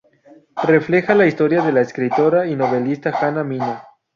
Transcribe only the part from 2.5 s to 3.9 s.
novelista Hanna Mina.